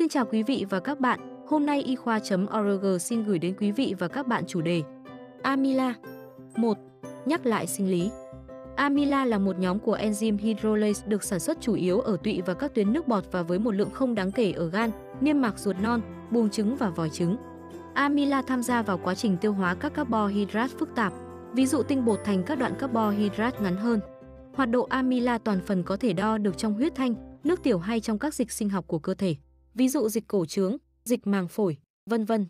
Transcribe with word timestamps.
Xin 0.00 0.08
chào 0.08 0.24
quý 0.24 0.42
vị 0.42 0.66
và 0.70 0.80
các 0.80 1.00
bạn, 1.00 1.44
hôm 1.46 1.66
nay 1.66 1.82
y 1.82 1.96
khoa.org 1.96 2.98
xin 3.00 3.24
gửi 3.24 3.38
đến 3.38 3.54
quý 3.60 3.72
vị 3.72 3.94
và 3.98 4.08
các 4.08 4.26
bạn 4.26 4.44
chủ 4.46 4.60
đề 4.60 4.82
Amila 5.42 5.94
1. 6.56 6.78
Nhắc 7.26 7.46
lại 7.46 7.66
sinh 7.66 7.90
lý 7.90 8.10
Amila 8.76 9.24
là 9.24 9.38
một 9.38 9.58
nhóm 9.58 9.78
của 9.78 9.96
enzyme 9.96 10.38
hydrolase 10.38 11.06
được 11.06 11.24
sản 11.24 11.40
xuất 11.40 11.60
chủ 11.60 11.74
yếu 11.74 12.00
ở 12.00 12.16
tụy 12.24 12.42
và 12.46 12.54
các 12.54 12.74
tuyến 12.74 12.92
nước 12.92 13.08
bọt 13.08 13.24
và 13.32 13.42
với 13.42 13.58
một 13.58 13.74
lượng 13.74 13.90
không 13.90 14.14
đáng 14.14 14.32
kể 14.32 14.52
ở 14.52 14.68
gan, 14.68 14.90
niêm 15.20 15.40
mạc 15.40 15.58
ruột 15.58 15.76
non, 15.82 16.00
buồng 16.30 16.50
trứng 16.50 16.76
và 16.76 16.90
vòi 16.90 17.10
trứng. 17.10 17.36
Amila 17.94 18.42
tham 18.42 18.62
gia 18.62 18.82
vào 18.82 18.98
quá 18.98 19.14
trình 19.14 19.36
tiêu 19.36 19.52
hóa 19.52 19.74
các 19.74 19.94
carbohydrate 19.94 20.74
phức 20.78 20.94
tạp, 20.94 21.12
ví 21.52 21.66
dụ 21.66 21.82
tinh 21.82 22.04
bột 22.04 22.20
thành 22.24 22.42
các 22.42 22.58
đoạn 22.58 22.74
carbohydrate 22.78 23.60
ngắn 23.60 23.76
hơn. 23.76 24.00
Hoạt 24.54 24.70
độ 24.70 24.86
amila 24.90 25.38
toàn 25.38 25.60
phần 25.66 25.82
có 25.82 25.96
thể 25.96 26.12
đo 26.12 26.38
được 26.38 26.58
trong 26.58 26.74
huyết 26.74 26.94
thanh, 26.94 27.14
nước 27.44 27.62
tiểu 27.62 27.78
hay 27.78 28.00
trong 28.00 28.18
các 28.18 28.34
dịch 28.34 28.52
sinh 28.52 28.68
học 28.68 28.84
của 28.86 28.98
cơ 28.98 29.14
thể, 29.14 29.36
ví 29.80 29.88
dụ 29.88 30.08
dịch 30.08 30.24
cổ 30.28 30.46
trướng, 30.46 30.76
dịch 31.04 31.26
màng 31.26 31.48
phổi, 31.48 31.76
vân 32.10 32.24
vân. 32.24 32.46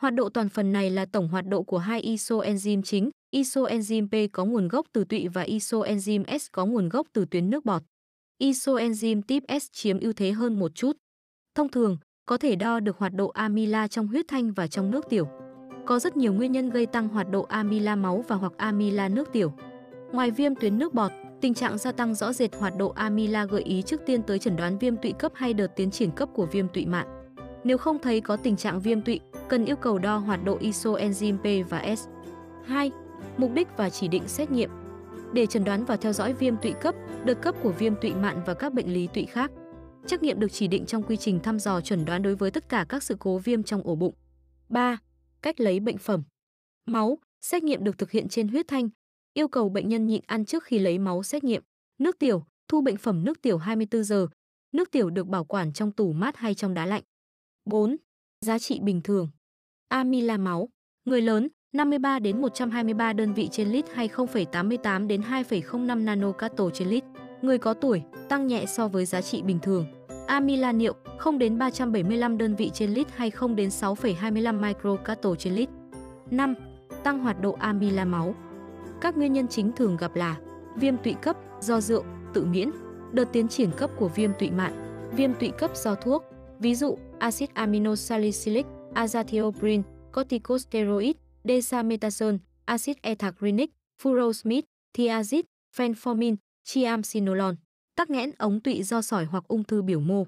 Hoạt 0.00 0.14
độ 0.14 0.28
toàn 0.28 0.48
phần 0.48 0.72
này 0.72 0.90
là 0.90 1.06
tổng 1.06 1.28
hoạt 1.28 1.46
độ 1.48 1.62
của 1.62 1.78
hai 1.78 2.02
isoenzyme 2.02 2.82
chính, 2.82 3.10
isoenzyme 3.34 4.08
P 4.08 4.32
có 4.32 4.44
nguồn 4.44 4.68
gốc 4.68 4.86
từ 4.92 5.04
tụy 5.04 5.28
và 5.28 5.44
isoenzyme 5.44 6.38
S 6.38 6.46
có 6.52 6.66
nguồn 6.66 6.88
gốc 6.88 7.06
từ 7.12 7.24
tuyến 7.30 7.50
nước 7.50 7.64
bọt. 7.64 7.82
Isoenzyme 8.42 9.22
tip 9.22 9.42
S 9.62 9.72
chiếm 9.72 10.00
ưu 10.00 10.12
thế 10.12 10.32
hơn 10.32 10.58
một 10.58 10.74
chút. 10.74 10.96
Thông 11.54 11.68
thường, 11.68 11.98
có 12.26 12.38
thể 12.38 12.56
đo 12.56 12.80
được 12.80 12.98
hoạt 12.98 13.12
độ 13.14 13.28
amila 13.28 13.88
trong 13.88 14.06
huyết 14.06 14.28
thanh 14.28 14.52
và 14.52 14.66
trong 14.66 14.90
nước 14.90 15.04
tiểu. 15.10 15.28
Có 15.86 15.98
rất 15.98 16.16
nhiều 16.16 16.32
nguyên 16.32 16.52
nhân 16.52 16.70
gây 16.70 16.86
tăng 16.86 17.08
hoạt 17.08 17.30
độ 17.30 17.42
amila 17.42 17.96
máu 17.96 18.24
và 18.28 18.36
hoặc 18.36 18.52
amila 18.56 19.08
nước 19.08 19.28
tiểu. 19.32 19.52
Ngoài 20.12 20.30
viêm 20.30 20.54
tuyến 20.54 20.78
nước 20.78 20.94
bọt, 20.94 21.12
tình 21.46 21.54
trạng 21.54 21.78
gia 21.78 21.92
tăng 21.92 22.14
rõ 22.14 22.32
rệt 22.32 22.56
hoạt 22.56 22.76
độ 22.76 22.88
amila 22.88 23.44
gợi 23.44 23.62
ý 23.62 23.82
trước 23.82 24.00
tiên 24.06 24.22
tới 24.22 24.38
chẩn 24.38 24.56
đoán 24.56 24.78
viêm 24.78 24.96
tụy 24.96 25.12
cấp 25.12 25.32
hay 25.34 25.54
đợt 25.54 25.76
tiến 25.76 25.90
triển 25.90 26.10
cấp 26.10 26.28
của 26.34 26.46
viêm 26.46 26.68
tụy 26.68 26.86
mạn. 26.86 27.06
Nếu 27.64 27.78
không 27.78 27.98
thấy 27.98 28.20
có 28.20 28.36
tình 28.36 28.56
trạng 28.56 28.80
viêm 28.80 29.02
tụy, 29.02 29.20
cần 29.48 29.64
yêu 29.64 29.76
cầu 29.76 29.98
đo 29.98 30.16
hoạt 30.16 30.44
độ 30.44 30.58
isoenzyme 30.58 31.38
P 31.38 31.70
và 31.70 31.96
S. 31.96 32.08
2. 32.64 32.90
Mục 33.36 33.50
đích 33.54 33.68
và 33.76 33.90
chỉ 33.90 34.08
định 34.08 34.28
xét 34.28 34.50
nghiệm 34.50 34.70
để 35.32 35.46
chẩn 35.46 35.64
đoán 35.64 35.84
và 35.84 35.96
theo 35.96 36.12
dõi 36.12 36.32
viêm 36.32 36.56
tụy 36.56 36.72
cấp, 36.72 36.94
đợt 37.24 37.34
cấp 37.34 37.54
của 37.62 37.72
viêm 37.72 37.94
tụy 38.00 38.14
mạn 38.14 38.42
và 38.46 38.54
các 38.54 38.72
bệnh 38.72 38.92
lý 38.92 39.06
tụy 39.06 39.24
khác. 39.24 39.50
Trắc 40.06 40.22
nghiệm 40.22 40.40
được 40.40 40.52
chỉ 40.52 40.68
định 40.68 40.86
trong 40.86 41.02
quy 41.02 41.16
trình 41.16 41.40
thăm 41.40 41.58
dò 41.58 41.80
chuẩn 41.80 42.04
đoán 42.04 42.22
đối 42.22 42.34
với 42.34 42.50
tất 42.50 42.68
cả 42.68 42.86
các 42.88 43.02
sự 43.02 43.16
cố 43.18 43.38
viêm 43.38 43.62
trong 43.62 43.82
ổ 43.82 43.94
bụng. 43.94 44.14
3. 44.68 44.98
Cách 45.42 45.60
lấy 45.60 45.80
bệnh 45.80 45.98
phẩm. 45.98 46.22
Máu, 46.86 47.18
xét 47.40 47.62
nghiệm 47.62 47.84
được 47.84 47.98
thực 47.98 48.10
hiện 48.10 48.28
trên 48.28 48.48
huyết 48.48 48.68
thanh, 48.68 48.88
yêu 49.36 49.48
cầu 49.48 49.68
bệnh 49.68 49.88
nhân 49.88 50.06
nhịn 50.06 50.22
ăn 50.26 50.44
trước 50.44 50.64
khi 50.64 50.78
lấy 50.78 50.98
máu 50.98 51.22
xét 51.22 51.44
nghiệm. 51.44 51.62
Nước 51.98 52.18
tiểu, 52.18 52.44
thu 52.68 52.80
bệnh 52.80 52.96
phẩm 52.96 53.24
nước 53.24 53.42
tiểu 53.42 53.58
24 53.58 54.04
giờ. 54.04 54.26
Nước 54.72 54.90
tiểu 54.90 55.10
được 55.10 55.26
bảo 55.26 55.44
quản 55.44 55.72
trong 55.72 55.92
tủ 55.92 56.12
mát 56.12 56.36
hay 56.36 56.54
trong 56.54 56.74
đá 56.74 56.86
lạnh. 56.86 57.02
4. 57.64 57.96
Giá 58.40 58.58
trị 58.58 58.80
bình 58.80 59.00
thường. 59.02 59.28
Amila 59.88 60.36
máu, 60.36 60.68
người 61.04 61.22
lớn 61.22 61.48
53 61.72 62.18
đến 62.18 62.40
123 62.40 63.12
đơn 63.12 63.34
vị 63.34 63.48
trên 63.52 63.68
lít 63.68 63.84
hay 63.94 64.08
0,88 64.08 65.06
đến 65.06 65.20
2,05 65.20 66.04
nanocato 66.04 66.70
trên 66.70 66.88
lít. 66.88 67.04
Người 67.42 67.58
có 67.58 67.74
tuổi 67.74 68.02
tăng 68.28 68.46
nhẹ 68.46 68.64
so 68.66 68.88
với 68.88 69.06
giá 69.06 69.22
trị 69.22 69.42
bình 69.42 69.58
thường. 69.62 69.86
Amila 70.26 70.72
niệu 70.72 70.94
0 71.18 71.38
đến 71.38 71.58
375 71.58 72.38
đơn 72.38 72.56
vị 72.56 72.70
trên 72.74 72.94
lít 72.94 73.06
hay 73.16 73.30
0 73.30 73.56
đến 73.56 73.68
6,25 73.68 74.60
microcato 74.60 75.34
trên 75.34 75.54
lít. 75.54 75.68
5. 76.30 76.54
Tăng 77.04 77.18
hoạt 77.18 77.40
độ 77.40 77.52
amila 77.52 78.04
máu. 78.04 78.34
Các 79.00 79.16
nguyên 79.16 79.32
nhân 79.32 79.48
chính 79.48 79.72
thường 79.72 79.96
gặp 79.96 80.16
là 80.16 80.36
viêm 80.76 80.96
tụy 80.96 81.14
cấp 81.22 81.36
do 81.60 81.80
rượu, 81.80 82.04
tự 82.34 82.44
miễn, 82.44 82.70
đợt 83.12 83.24
tiến 83.32 83.48
triển 83.48 83.70
cấp 83.76 83.90
của 83.98 84.08
viêm 84.08 84.30
tụy 84.38 84.50
mạn, 84.50 84.72
viêm 85.16 85.34
tụy 85.34 85.50
cấp 85.58 85.70
do 85.76 85.94
thuốc, 85.94 86.24
ví 86.58 86.74
dụ 86.74 86.98
axit 87.18 87.54
aminosalicylic, 87.54 88.66
azathioprine, 88.94 89.82
corticosteroid, 90.12 91.16
dexamethasone, 91.44 92.38
axit 92.64 93.02
ethacrynic, 93.02 93.70
furosemide, 94.02 94.62
thiazid, 94.94 95.42
fenformin, 95.76 96.36
triamcinolone, 96.64 97.56
tắc 97.96 98.10
nghẽn 98.10 98.30
ống 98.38 98.60
tụy 98.60 98.82
do 98.82 99.02
sỏi 99.02 99.24
hoặc 99.24 99.44
ung 99.48 99.64
thư 99.64 99.82
biểu 99.82 100.00
mô, 100.00 100.26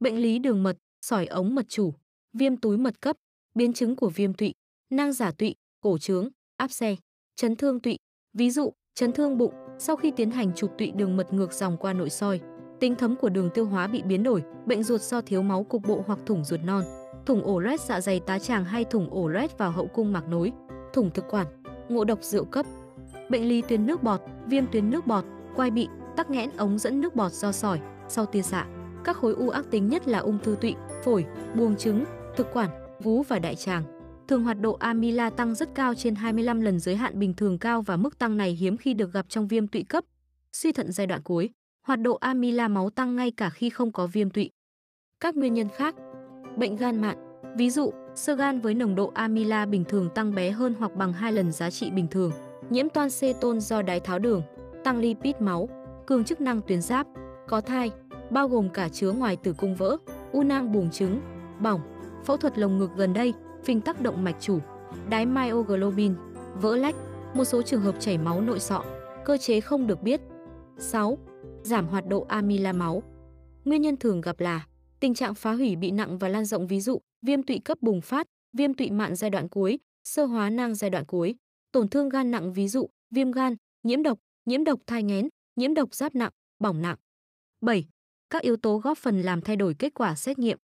bệnh 0.00 0.16
lý 0.16 0.38
đường 0.38 0.62
mật, 0.62 0.76
sỏi 1.00 1.26
ống 1.26 1.54
mật 1.54 1.68
chủ, 1.68 1.94
viêm 2.32 2.56
túi 2.56 2.78
mật 2.78 3.00
cấp, 3.00 3.16
biến 3.54 3.72
chứng 3.72 3.96
của 3.96 4.08
viêm 4.08 4.34
tụy, 4.34 4.52
nang 4.90 5.12
giả 5.12 5.30
tụy, 5.30 5.54
cổ 5.80 5.98
trướng, 5.98 6.28
áp 6.56 6.72
xe, 6.72 6.96
chấn 7.36 7.56
thương 7.56 7.80
tụy, 7.80 7.98
ví 8.34 8.50
dụ 8.50 8.72
chấn 8.94 9.12
thương 9.12 9.38
bụng 9.38 9.54
sau 9.78 9.96
khi 9.96 10.10
tiến 10.10 10.30
hành 10.30 10.52
chụp 10.56 10.70
tụy 10.78 10.90
đường 10.90 11.16
mật 11.16 11.32
ngược 11.32 11.52
dòng 11.52 11.76
qua 11.76 11.92
nội 11.92 12.10
soi, 12.10 12.40
tính 12.80 12.94
thấm 12.94 13.16
của 13.16 13.28
đường 13.28 13.50
tiêu 13.54 13.66
hóa 13.66 13.86
bị 13.86 14.02
biến 14.02 14.22
đổi, 14.22 14.42
bệnh 14.66 14.82
ruột 14.82 15.00
do 15.00 15.20
thiếu 15.20 15.42
máu 15.42 15.64
cục 15.64 15.82
bộ 15.86 16.04
hoặc 16.06 16.18
thủng 16.26 16.44
ruột 16.44 16.60
non, 16.64 16.84
thủng 17.26 17.42
ổ 17.42 17.58
loét 17.58 17.80
dạ 17.80 18.00
dày 18.00 18.20
tá 18.20 18.38
tràng 18.38 18.64
hay 18.64 18.84
thủng 18.84 19.10
ổ 19.10 19.28
loét 19.28 19.58
vào 19.58 19.70
hậu 19.70 19.86
cung 19.86 20.12
mạc 20.12 20.28
nối, 20.28 20.52
thủng 20.92 21.10
thực 21.14 21.24
quản, 21.30 21.46
ngộ 21.88 22.04
độc 22.04 22.22
rượu 22.22 22.44
cấp, 22.44 22.66
bệnh 23.30 23.48
lý 23.48 23.62
tuyến 23.62 23.86
nước 23.86 24.02
bọt, 24.02 24.20
viêm 24.46 24.64
tuyến 24.72 24.90
nước 24.90 25.06
bọt, 25.06 25.24
quai 25.56 25.70
bị, 25.70 25.88
tắc 26.16 26.30
nghẽn 26.30 26.50
ống 26.56 26.78
dẫn 26.78 27.00
nước 27.00 27.14
bọt 27.14 27.32
do 27.32 27.52
sỏi, 27.52 27.80
sau 28.08 28.26
tia 28.26 28.42
xạ. 28.42 28.66
Các 29.04 29.16
khối 29.16 29.34
u 29.34 29.48
ác 29.48 29.70
tính 29.70 29.88
nhất 29.88 30.08
là 30.08 30.18
ung 30.18 30.38
thư 30.42 30.56
tụy, 30.60 30.74
phổi, 31.04 31.24
buồng 31.54 31.76
trứng, 31.76 32.04
thực 32.36 32.52
quản, 32.52 32.70
vú 33.02 33.22
và 33.22 33.38
đại 33.38 33.54
tràng. 33.54 33.99
Thường 34.30 34.44
hoạt 34.44 34.60
độ 34.60 34.72
amila 34.72 35.30
tăng 35.30 35.54
rất 35.54 35.74
cao 35.74 35.94
trên 35.94 36.14
25 36.14 36.60
lần 36.60 36.80
giới 36.80 36.96
hạn 36.96 37.18
bình 37.18 37.34
thường 37.34 37.58
cao 37.58 37.82
và 37.82 37.96
mức 37.96 38.18
tăng 38.18 38.36
này 38.36 38.52
hiếm 38.52 38.76
khi 38.76 38.94
được 38.94 39.12
gặp 39.12 39.26
trong 39.28 39.48
viêm 39.48 39.66
tụy 39.66 39.82
cấp. 39.82 40.04
Suy 40.52 40.72
thận 40.72 40.92
giai 40.92 41.06
đoạn 41.06 41.22
cuối, 41.22 41.50
hoạt 41.86 42.00
độ 42.00 42.14
amila 42.14 42.68
máu 42.68 42.90
tăng 42.90 43.16
ngay 43.16 43.30
cả 43.30 43.50
khi 43.50 43.70
không 43.70 43.92
có 43.92 44.06
viêm 44.06 44.30
tụy. 44.30 44.50
Các 45.20 45.36
nguyên 45.36 45.54
nhân 45.54 45.68
khác 45.76 45.94
Bệnh 46.56 46.76
gan 46.76 47.00
mạn, 47.00 47.16
ví 47.56 47.70
dụ 47.70 47.90
sơ 48.14 48.34
gan 48.34 48.60
với 48.60 48.74
nồng 48.74 48.94
độ 48.94 49.12
amila 49.14 49.66
bình 49.66 49.84
thường 49.84 50.08
tăng 50.14 50.34
bé 50.34 50.50
hơn 50.50 50.74
hoặc 50.78 50.96
bằng 50.96 51.12
2 51.12 51.32
lần 51.32 51.52
giá 51.52 51.70
trị 51.70 51.90
bình 51.90 52.06
thường, 52.10 52.32
nhiễm 52.70 52.88
toan 52.88 53.08
tôn 53.40 53.60
do 53.60 53.82
đái 53.82 54.00
tháo 54.00 54.18
đường, 54.18 54.42
tăng 54.84 54.98
lipid 54.98 55.34
máu, 55.40 55.68
cường 56.06 56.24
chức 56.24 56.40
năng 56.40 56.60
tuyến 56.60 56.82
giáp, 56.82 57.06
có 57.48 57.60
thai, 57.60 57.90
bao 58.30 58.48
gồm 58.48 58.68
cả 58.68 58.88
chứa 58.88 59.12
ngoài 59.12 59.36
tử 59.36 59.54
cung 59.58 59.76
vỡ, 59.76 59.96
u 60.32 60.42
nang 60.42 60.72
buồng 60.72 60.90
trứng, 60.90 61.20
bỏng, 61.60 61.80
phẫu 62.24 62.36
thuật 62.36 62.58
lồng 62.58 62.78
ngực 62.78 62.90
gần 62.96 63.12
đây, 63.12 63.34
phình 63.64 63.80
tắc 63.80 64.00
động 64.00 64.24
mạch 64.24 64.36
chủ, 64.40 64.58
đái 65.10 65.26
myoglobin, 65.26 66.14
vỡ 66.54 66.76
lách, 66.76 66.94
một 67.34 67.44
số 67.44 67.62
trường 67.62 67.80
hợp 67.80 67.94
chảy 68.00 68.18
máu 68.18 68.40
nội 68.40 68.60
sọ, 68.60 68.84
cơ 69.24 69.36
chế 69.38 69.60
không 69.60 69.86
được 69.86 70.02
biết. 70.02 70.20
6. 70.78 71.18
Giảm 71.62 71.86
hoạt 71.86 72.06
độ 72.06 72.26
amila 72.28 72.72
máu. 72.72 73.02
Nguyên 73.64 73.82
nhân 73.82 73.96
thường 73.96 74.20
gặp 74.20 74.40
là 74.40 74.66
tình 75.00 75.14
trạng 75.14 75.34
phá 75.34 75.52
hủy 75.52 75.76
bị 75.76 75.90
nặng 75.90 76.18
và 76.18 76.28
lan 76.28 76.44
rộng 76.44 76.66
ví 76.66 76.80
dụ 76.80 76.98
viêm 77.22 77.42
tụy 77.42 77.58
cấp 77.58 77.78
bùng 77.80 78.00
phát, 78.00 78.26
viêm 78.52 78.74
tụy 78.74 78.90
mạn 78.90 79.16
giai 79.16 79.30
đoạn 79.30 79.48
cuối, 79.48 79.78
sơ 80.04 80.24
hóa 80.24 80.50
nang 80.50 80.74
giai 80.74 80.90
đoạn 80.90 81.04
cuối, 81.04 81.34
tổn 81.72 81.88
thương 81.88 82.08
gan 82.08 82.30
nặng 82.30 82.52
ví 82.52 82.68
dụ 82.68 82.90
viêm 83.10 83.30
gan, 83.30 83.56
nhiễm 83.82 84.02
độc, 84.02 84.18
nhiễm 84.46 84.64
độc 84.64 84.80
thai 84.86 85.02
nghén, 85.02 85.28
nhiễm 85.56 85.74
độc 85.74 85.94
giáp 85.94 86.14
nặng, 86.14 86.32
bỏng 86.58 86.82
nặng. 86.82 86.96
7. 87.60 87.88
Các 88.30 88.42
yếu 88.42 88.56
tố 88.56 88.78
góp 88.78 88.98
phần 88.98 89.22
làm 89.22 89.40
thay 89.40 89.56
đổi 89.56 89.74
kết 89.74 89.94
quả 89.94 90.14
xét 90.14 90.38
nghiệm. 90.38 90.58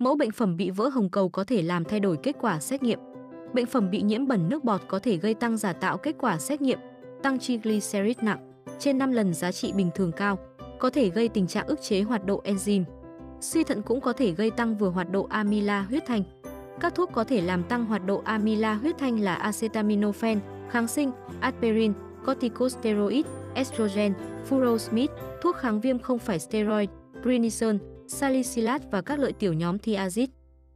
Mẫu 0.00 0.16
bệnh 0.16 0.30
phẩm 0.30 0.56
bị 0.56 0.70
vỡ 0.70 0.88
hồng 0.88 1.08
cầu 1.08 1.28
có 1.28 1.44
thể 1.44 1.62
làm 1.62 1.84
thay 1.84 2.00
đổi 2.00 2.16
kết 2.22 2.36
quả 2.40 2.60
xét 2.60 2.82
nghiệm. 2.82 2.98
Bệnh 3.54 3.66
phẩm 3.66 3.90
bị 3.90 4.02
nhiễm 4.02 4.26
bẩn 4.26 4.48
nước 4.48 4.64
bọt 4.64 4.80
có 4.88 4.98
thể 4.98 5.16
gây 5.16 5.34
tăng 5.34 5.56
giả 5.56 5.72
tạo 5.72 5.98
kết 5.98 6.16
quả 6.18 6.38
xét 6.38 6.60
nghiệm, 6.62 6.78
tăng 7.22 7.38
triglycerid 7.38 8.18
nặng, 8.22 8.52
trên 8.78 8.98
5 8.98 9.12
lần 9.12 9.34
giá 9.34 9.52
trị 9.52 9.72
bình 9.72 9.90
thường 9.94 10.12
cao, 10.12 10.38
có 10.78 10.90
thể 10.90 11.08
gây 11.10 11.28
tình 11.28 11.46
trạng 11.46 11.66
ức 11.66 11.82
chế 11.82 12.02
hoạt 12.02 12.26
độ 12.26 12.42
enzyme. 12.44 12.84
Suy 13.40 13.64
thận 13.64 13.82
cũng 13.82 14.00
có 14.00 14.12
thể 14.12 14.30
gây 14.30 14.50
tăng 14.50 14.76
vừa 14.76 14.88
hoạt 14.88 15.10
độ 15.10 15.26
amila 15.30 15.82
huyết 15.82 16.06
thanh. 16.06 16.22
Các 16.80 16.94
thuốc 16.94 17.10
có 17.12 17.24
thể 17.24 17.40
làm 17.40 17.62
tăng 17.62 17.84
hoạt 17.84 18.06
độ 18.06 18.22
amila 18.24 18.74
huyết 18.74 18.98
thanh 18.98 19.20
là 19.20 19.34
acetaminophen, 19.34 20.40
kháng 20.70 20.88
sinh, 20.88 21.10
aspirin, 21.40 21.92
corticosteroid, 22.26 23.26
estrogen, 23.54 24.12
furosemide, 24.50 25.14
thuốc 25.42 25.56
kháng 25.56 25.80
viêm 25.80 25.98
không 25.98 26.18
phải 26.18 26.38
steroid, 26.38 26.88
prednisone, 27.22 27.78
salicylat 28.10 28.82
và 28.90 29.02
các 29.02 29.18
lợi 29.18 29.32
tiểu 29.32 29.52
nhóm 29.52 29.76
thiazid. 29.76 30.26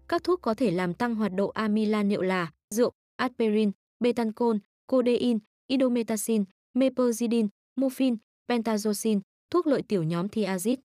Các 0.08 0.24
thuốc 0.24 0.42
có 0.42 0.54
thể 0.54 0.70
làm 0.70 0.94
tăng 0.94 1.14
hoạt 1.14 1.32
độ 1.34 1.48
amilan 1.48 2.08
niệu 2.08 2.22
là 2.22 2.50
rượu, 2.74 2.92
aspirin, 3.16 3.70
betancol, 4.00 4.56
codein, 4.86 5.38
idometacin, 5.66 6.44
mepazidine, 6.74 7.48
morphine, 7.76 8.16
pentazocin, 8.48 9.20
thuốc 9.50 9.66
lợi 9.66 9.82
tiểu 9.82 10.02
nhóm 10.02 10.28
thiazid. 10.28 10.76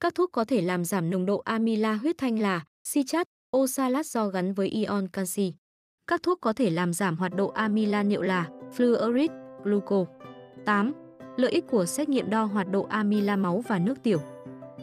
Các 0.00 0.14
thuốc 0.14 0.32
có 0.32 0.44
thể 0.44 0.62
làm 0.62 0.84
giảm 0.84 1.10
nồng 1.10 1.26
độ 1.26 1.38
amila 1.38 1.94
huyết 1.94 2.18
thanh 2.18 2.38
là 2.38 2.64
citrat, 2.92 3.26
oxalat 3.56 4.06
do 4.06 4.28
gắn 4.28 4.52
với 4.52 4.68
ion 4.68 5.08
canxi. 5.08 5.54
Các 6.06 6.22
thuốc 6.22 6.40
có 6.40 6.52
thể 6.52 6.70
làm 6.70 6.92
giảm 6.92 7.16
hoạt 7.16 7.34
độ 7.36 7.48
amila 7.48 8.02
niệu 8.02 8.22
là 8.22 8.48
fluorid, 8.76 9.28
gluco. 9.64 10.04
8. 10.64 10.92
Lợi 11.36 11.52
ích 11.52 11.64
của 11.70 11.86
xét 11.86 12.08
nghiệm 12.08 12.30
đo 12.30 12.44
hoạt 12.44 12.70
độ 12.70 12.82
amila 12.82 13.36
máu 13.36 13.64
và 13.68 13.78
nước 13.78 14.02
tiểu. 14.02 14.20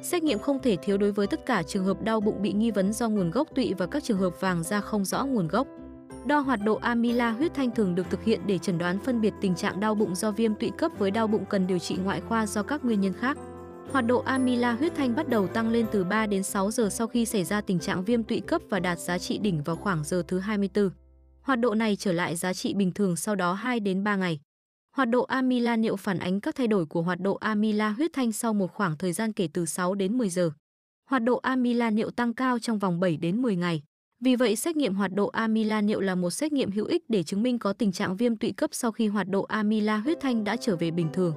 Xét 0.02 0.24
nghiệm 0.24 0.40
không 0.40 0.60
thể 0.62 0.78
thiếu 0.82 0.98
đối 0.98 1.12
với 1.12 1.28
tất 1.28 1.46
cả 1.46 1.64
trường 1.64 1.86
hợp 1.86 2.02
đau 2.02 2.20
bụng 2.20 2.42
bị 2.42 2.54
nghi 2.54 2.72
vấn 2.72 2.94
do 2.94 3.10
nguồn 3.10 3.32
gốc 3.32 3.48
tụy 3.56 3.74
và 3.74 3.86
các 3.88 4.04
trường 4.04 4.18
hợp 4.18 4.42
vàng 4.42 4.64
da 4.64 4.82
không 4.82 5.06
rõ 5.06 5.26
nguồn 5.26 5.48
gốc. 5.48 5.68
Đo 6.26 6.40
hoạt 6.40 6.60
độ 6.64 6.76
amila 6.76 7.32
huyết 7.32 7.54
thanh 7.54 7.72
thường 7.72 7.96
được 7.96 8.10
thực 8.10 8.24
hiện 8.24 8.42
để 8.46 8.58
chẩn 8.58 8.78
đoán 8.78 9.00
phân 9.00 9.22
biệt 9.22 9.34
tình 9.42 9.56
trạng 9.56 9.80
đau 9.80 9.96
bụng 9.96 10.16
do 10.16 10.32
viêm 10.32 10.56
tụy 10.56 10.72
cấp 10.78 10.92
với 10.98 11.12
đau 11.12 11.28
bụng 11.28 11.46
cần 11.50 11.68
điều 11.68 11.80
trị 11.80 11.96
ngoại 12.04 12.22
khoa 12.22 12.46
do 12.46 12.64
các 12.64 12.86
nguyên 12.86 13.02
nhân 13.02 13.14
khác. 13.14 13.38
Hoạt 13.92 14.06
độ 14.06 14.20
amila 14.20 14.74
huyết 14.74 14.96
thanh 14.96 15.16
bắt 15.16 15.30
đầu 15.30 15.48
tăng 15.48 15.70
lên 15.70 15.86
từ 15.92 16.04
3 16.04 16.28
đến 16.28 16.44
6 16.44 16.72
giờ 16.72 16.90
sau 16.90 17.08
khi 17.08 17.26
xảy 17.26 17.44
ra 17.44 17.62
tình 17.62 17.80
trạng 17.80 18.04
viêm 18.04 18.24
tụy 18.24 18.40
cấp 18.40 18.62
và 18.70 18.80
đạt 18.80 19.00
giá 19.00 19.18
trị 19.18 19.38
đỉnh 19.38 19.64
vào 19.64 19.76
khoảng 19.76 20.04
giờ 20.04 20.24
thứ 20.28 20.40
24. 20.40 20.90
Hoạt 21.42 21.60
độ 21.60 21.74
này 21.76 21.96
trở 21.96 22.12
lại 22.12 22.36
giá 22.36 22.54
trị 22.54 22.74
bình 22.74 22.92
thường 22.92 23.16
sau 23.16 23.36
đó 23.36 23.54
2 23.54 23.80
đến 23.80 24.04
3 24.04 24.16
ngày. 24.16 24.40
Hoạt 24.98 25.10
độ 25.10 25.24
amila 25.24 25.76
niệu 25.76 25.96
phản 25.96 26.20
ánh 26.20 26.40
các 26.40 26.56
thay 26.56 26.68
đổi 26.68 26.86
của 26.86 27.02
hoạt 27.02 27.20
độ 27.22 27.34
amila 27.34 27.90
huyết 27.90 28.14
thanh 28.14 28.32
sau 28.32 28.54
một 28.54 28.74
khoảng 28.74 28.98
thời 28.98 29.14
gian 29.14 29.34
kể 29.34 29.50
từ 29.54 29.66
6 29.66 29.96
đến 29.96 30.18
10 30.18 30.30
giờ. 30.30 30.52
Hoạt 31.10 31.24
độ 31.24 31.38
amila 31.38 31.90
niệu 31.90 32.10
tăng 32.10 32.34
cao 32.34 32.60
trong 32.60 32.80
vòng 32.80 33.00
7 33.00 33.18
đến 33.18 33.42
10 33.42 33.56
ngày. 33.56 33.84
Vì 34.20 34.36
vậy, 34.36 34.56
xét 34.56 34.76
nghiệm 34.76 34.96
hoạt 34.96 35.14
độ 35.14 35.28
amila 35.28 35.82
niệu 35.82 36.00
là 36.00 36.16
một 36.16 36.30
xét 36.30 36.54
nghiệm 36.54 36.72
hữu 36.72 36.86
ích 36.86 37.04
để 37.10 37.24
chứng 37.24 37.44
minh 37.44 37.60
có 37.60 37.74
tình 37.74 37.92
trạng 37.92 38.18
viêm 38.18 38.36
tụy 38.36 38.52
cấp 38.52 38.70
sau 38.74 38.92
khi 38.92 39.08
hoạt 39.08 39.28
độ 39.30 39.44
amila 39.44 39.98
huyết 39.98 40.18
thanh 40.22 40.44
đã 40.44 40.56
trở 40.56 40.76
về 40.76 40.92
bình 40.92 41.08
thường. 41.14 41.36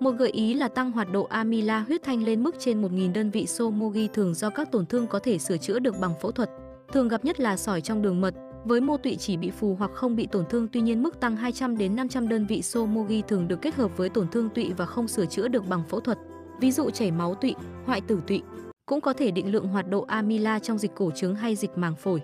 Một 0.00 0.10
gợi 0.10 0.30
ý 0.30 0.54
là 0.54 0.68
tăng 0.68 0.92
hoạt 0.92 1.12
độ 1.12 1.24
amila 1.24 1.80
huyết 1.80 2.02
thanh 2.02 2.24
lên 2.24 2.42
mức 2.42 2.54
trên 2.58 2.82
1.000 2.82 3.12
đơn 3.12 3.30
vị 3.30 3.46
somogi 3.46 4.08
thường 4.14 4.34
do 4.34 4.50
các 4.50 4.72
tổn 4.72 4.86
thương 4.86 5.06
có 5.06 5.18
thể 5.18 5.38
sửa 5.38 5.56
chữa 5.56 5.78
được 5.78 5.94
bằng 6.00 6.14
phẫu 6.22 6.32
thuật. 6.32 6.50
Thường 6.92 7.08
gặp 7.08 7.24
nhất 7.24 7.40
là 7.40 7.56
sỏi 7.56 7.80
trong 7.80 8.02
đường 8.02 8.20
mật, 8.20 8.34
với 8.66 8.80
mô 8.80 8.96
tụy 8.96 9.16
chỉ 9.16 9.36
bị 9.36 9.50
phù 9.50 9.74
hoặc 9.78 9.90
không 9.94 10.16
bị 10.16 10.26
tổn 10.26 10.44
thương 10.50 10.68
tuy 10.72 10.80
nhiên 10.80 11.02
mức 11.02 11.20
tăng 11.20 11.36
200 11.36 11.78
đến 11.78 11.96
500 11.96 12.28
đơn 12.28 12.46
vị 12.46 12.62
somogi 12.62 13.22
thường 13.28 13.48
được 13.48 13.62
kết 13.62 13.74
hợp 13.74 13.96
với 13.96 14.08
tổn 14.08 14.28
thương 14.28 14.48
tụy 14.48 14.72
và 14.76 14.86
không 14.86 15.08
sửa 15.08 15.26
chữa 15.26 15.48
được 15.48 15.68
bằng 15.68 15.82
phẫu 15.88 16.00
thuật. 16.00 16.18
Ví 16.60 16.72
dụ 16.72 16.90
chảy 16.90 17.10
máu 17.10 17.34
tụy, 17.34 17.54
hoại 17.84 18.00
tử 18.00 18.20
tụy, 18.26 18.42
cũng 18.86 19.00
có 19.00 19.12
thể 19.12 19.30
định 19.30 19.52
lượng 19.52 19.68
hoạt 19.68 19.90
độ 19.90 20.02
amila 20.02 20.58
trong 20.58 20.78
dịch 20.78 20.94
cổ 20.94 21.10
trứng 21.10 21.34
hay 21.34 21.56
dịch 21.56 21.78
màng 21.78 21.96
phổi. 21.96 22.22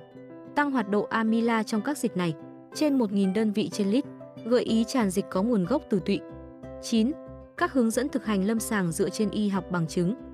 Tăng 0.55 0.71
hoạt 0.71 0.89
độ 0.89 1.03
amila 1.11 1.63
trong 1.63 1.81
các 1.81 1.99
dịch 1.99 2.17
này 2.17 2.35
trên 2.75 2.99
1.000 2.99 3.35
đơn 3.35 3.53
vị 3.53 3.69
trên 3.73 3.89
lít, 3.89 4.05
gợi 4.45 4.63
ý 4.63 4.85
tràn 4.85 5.11
dịch 5.11 5.25
có 5.31 5.43
nguồn 5.43 5.65
gốc 5.65 5.83
từ 5.91 6.01
tụy. 6.07 6.21
9. 6.83 7.13
Các 7.57 7.73
hướng 7.73 7.91
dẫn 7.91 8.09
thực 8.09 8.25
hành 8.25 8.45
lâm 8.45 8.61
sàng 8.61 8.93
dựa 8.93 9.09
trên 9.09 9.31
y 9.31 9.49
học 9.49 9.65
bằng 9.71 9.87
chứng. 9.87 10.32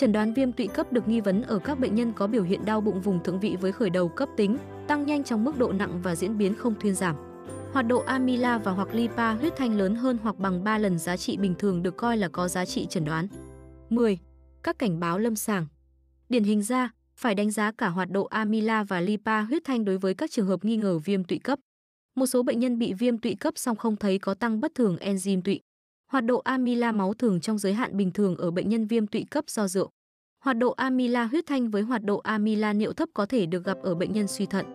Chẩn 0.00 0.12
đoán 0.12 0.32
viêm 0.32 0.52
tụy 0.52 0.66
cấp 0.66 0.92
được 0.92 1.08
nghi 1.08 1.20
vấn 1.20 1.42
ở 1.42 1.58
các 1.58 1.78
bệnh 1.78 1.94
nhân 1.94 2.12
có 2.12 2.26
biểu 2.26 2.42
hiện 2.42 2.64
đau 2.64 2.80
bụng 2.80 3.00
vùng 3.00 3.22
thượng 3.22 3.40
vị 3.40 3.56
với 3.60 3.72
khởi 3.72 3.90
đầu 3.90 4.08
cấp 4.08 4.28
tính, 4.36 4.56
tăng 4.88 5.06
nhanh 5.06 5.24
trong 5.24 5.44
mức 5.44 5.58
độ 5.58 5.72
nặng 5.72 6.00
và 6.02 6.14
diễn 6.14 6.38
biến 6.38 6.54
không 6.54 6.74
thuyên 6.80 6.94
giảm. 6.94 7.16
Hoạt 7.72 7.86
độ 7.86 7.98
amila 7.98 8.58
và 8.58 8.72
hoặc 8.72 8.88
lipa 8.94 9.32
huyết 9.32 9.56
thanh 9.56 9.78
lớn 9.78 9.94
hơn 9.94 10.18
hoặc 10.22 10.38
bằng 10.38 10.64
3 10.64 10.78
lần 10.78 10.98
giá 10.98 11.16
trị 11.16 11.36
bình 11.36 11.54
thường 11.58 11.82
được 11.82 11.96
coi 11.96 12.16
là 12.16 12.28
có 12.28 12.48
giá 12.48 12.64
trị 12.64 12.86
chẩn 12.86 13.04
đoán. 13.04 13.28
10. 13.90 14.18
Các 14.62 14.78
cảnh 14.78 15.00
báo 15.00 15.18
lâm 15.18 15.36
sàng. 15.36 15.66
Điển 16.28 16.44
hình 16.44 16.62
ra, 16.62 16.90
phải 17.16 17.34
đánh 17.34 17.50
giá 17.50 17.72
cả 17.72 17.88
hoạt 17.88 18.10
độ 18.10 18.24
amila 18.24 18.84
và 18.84 19.00
lipa 19.00 19.40
huyết 19.40 19.64
thanh 19.64 19.84
đối 19.84 19.98
với 19.98 20.14
các 20.14 20.30
trường 20.30 20.46
hợp 20.46 20.64
nghi 20.64 20.76
ngờ 20.76 20.98
viêm 20.98 21.24
tụy 21.24 21.38
cấp. 21.38 21.58
Một 22.14 22.26
số 22.26 22.42
bệnh 22.42 22.60
nhân 22.60 22.78
bị 22.78 22.92
viêm 22.92 23.18
tụy 23.18 23.34
cấp 23.34 23.54
song 23.56 23.76
không 23.76 23.96
thấy 23.96 24.18
có 24.18 24.34
tăng 24.34 24.60
bất 24.60 24.74
thường 24.74 24.96
enzyme 25.00 25.42
tụy. 25.42 25.60
Hoạt 26.10 26.24
độ 26.24 26.38
amila 26.38 26.92
máu 26.92 27.14
thường 27.14 27.40
trong 27.40 27.58
giới 27.58 27.74
hạn 27.74 27.96
bình 27.96 28.10
thường 28.10 28.36
ở 28.36 28.50
bệnh 28.50 28.68
nhân 28.68 28.86
viêm 28.86 29.06
tụy 29.06 29.24
cấp 29.30 29.44
do 29.48 29.68
rượu. 29.68 29.90
Hoạt 30.44 30.56
độ 30.56 30.70
amila 30.70 31.24
huyết 31.24 31.46
thanh 31.46 31.70
với 31.70 31.82
hoạt 31.82 32.04
độ 32.04 32.18
amila 32.18 32.72
niệu 32.72 32.92
thấp 32.92 33.08
có 33.14 33.26
thể 33.26 33.46
được 33.46 33.64
gặp 33.64 33.78
ở 33.82 33.94
bệnh 33.94 34.12
nhân 34.12 34.28
suy 34.28 34.46
thận. 34.46 34.66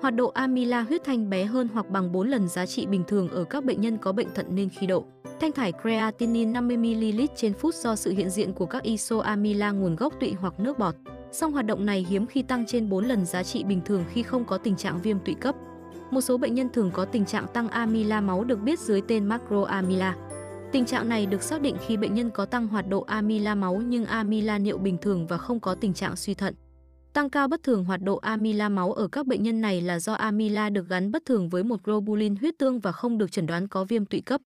Hoạt 0.00 0.14
độ 0.14 0.28
amila 0.28 0.82
huyết 0.82 1.04
thanh 1.04 1.30
bé 1.30 1.44
hơn 1.44 1.68
hoặc 1.72 1.90
bằng 1.90 2.12
4 2.12 2.28
lần 2.28 2.48
giá 2.48 2.66
trị 2.66 2.86
bình 2.86 3.02
thường 3.08 3.28
ở 3.28 3.44
các 3.44 3.64
bệnh 3.64 3.80
nhân 3.80 3.98
có 3.98 4.12
bệnh 4.12 4.26
thận 4.34 4.46
nên 4.50 4.68
khi 4.68 4.86
độ. 4.86 5.04
Thanh 5.40 5.52
thải 5.52 5.72
creatinine 5.82 6.60
50ml 6.60 7.26
trên 7.36 7.54
phút 7.54 7.74
do 7.74 7.96
sự 7.96 8.10
hiện 8.10 8.30
diện 8.30 8.52
của 8.52 8.66
các 8.66 8.82
isoamila 8.82 9.70
nguồn 9.70 9.96
gốc 9.96 10.14
tụy 10.20 10.32
hoặc 10.32 10.60
nước 10.60 10.78
bọt. 10.78 10.94
Song 11.32 11.52
hoạt 11.52 11.66
động 11.66 11.86
này 11.86 12.06
hiếm 12.08 12.26
khi 12.26 12.42
tăng 12.42 12.66
trên 12.66 12.88
4 12.88 13.04
lần 13.04 13.26
giá 13.26 13.42
trị 13.42 13.64
bình 13.64 13.80
thường 13.84 14.04
khi 14.12 14.22
không 14.22 14.44
có 14.44 14.58
tình 14.58 14.76
trạng 14.76 15.02
viêm 15.02 15.18
tụy 15.18 15.34
cấp. 15.34 15.54
Một 16.10 16.20
số 16.20 16.38
bệnh 16.38 16.54
nhân 16.54 16.68
thường 16.72 16.90
có 16.94 17.04
tình 17.04 17.24
trạng 17.24 17.46
tăng 17.54 17.68
amila 17.68 18.20
máu 18.20 18.44
được 18.44 18.60
biết 18.62 18.80
dưới 18.80 19.00
tên 19.08 19.26
macroamila. 19.26 20.14
Tình 20.72 20.84
trạng 20.84 21.08
này 21.08 21.26
được 21.26 21.42
xác 21.42 21.60
định 21.62 21.76
khi 21.86 21.96
bệnh 21.96 22.14
nhân 22.14 22.30
có 22.30 22.44
tăng 22.46 22.68
hoạt 22.68 22.88
độ 22.88 23.00
amila 23.00 23.54
máu 23.54 23.82
nhưng 23.86 24.04
amila 24.04 24.58
niệu 24.58 24.78
bình 24.78 24.96
thường 25.02 25.26
và 25.26 25.38
không 25.38 25.60
có 25.60 25.74
tình 25.74 25.94
trạng 25.94 26.16
suy 26.16 26.34
thận. 26.34 26.54
Tăng 27.12 27.30
cao 27.30 27.48
bất 27.48 27.62
thường 27.62 27.84
hoạt 27.84 28.02
độ 28.02 28.16
amila 28.16 28.68
máu 28.68 28.92
ở 28.92 29.08
các 29.08 29.26
bệnh 29.26 29.42
nhân 29.42 29.60
này 29.60 29.80
là 29.80 29.98
do 29.98 30.12
amila 30.12 30.70
được 30.70 30.88
gắn 30.88 31.10
bất 31.10 31.24
thường 31.26 31.48
với 31.48 31.64
một 31.64 31.82
globulin 31.84 32.36
huyết 32.36 32.54
tương 32.58 32.80
và 32.80 32.92
không 32.92 33.18
được 33.18 33.32
chẩn 33.32 33.46
đoán 33.46 33.68
có 33.68 33.84
viêm 33.84 34.04
tụy 34.04 34.20
cấp. 34.20 34.40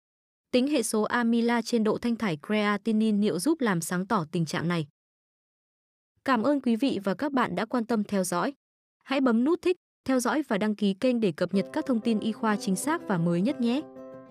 Tính 0.50 0.68
hệ 0.68 0.82
số 0.82 1.02
amila 1.02 1.62
trên 1.62 1.84
độ 1.84 1.98
thanh 1.98 2.16
thải 2.16 2.38
creatinine 2.46 3.18
niệu 3.18 3.38
giúp 3.38 3.60
làm 3.60 3.80
sáng 3.80 4.06
tỏ 4.06 4.24
tình 4.32 4.46
trạng 4.46 4.68
này. 4.68 4.86
Cảm 6.24 6.42
ơn 6.42 6.60
quý 6.60 6.76
vị 6.76 7.00
và 7.04 7.14
các 7.14 7.32
bạn 7.32 7.54
đã 7.54 7.64
quan 7.64 7.84
tâm 7.84 8.04
theo 8.04 8.24
dõi. 8.24 8.52
Hãy 9.04 9.20
bấm 9.20 9.44
nút 9.44 9.62
thích, 9.62 9.76
theo 10.04 10.20
dõi 10.20 10.42
và 10.48 10.58
đăng 10.58 10.74
ký 10.74 10.94
kênh 10.94 11.20
để 11.20 11.32
cập 11.32 11.54
nhật 11.54 11.66
các 11.72 11.86
thông 11.86 12.00
tin 12.00 12.20
y 12.20 12.32
khoa 12.32 12.56
chính 12.56 12.76
xác 12.76 13.08
và 13.08 13.18
mới 13.18 13.40
nhất 13.40 13.60
nhé. 13.60 13.82